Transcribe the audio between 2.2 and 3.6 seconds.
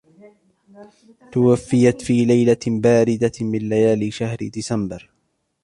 ليلة باردة من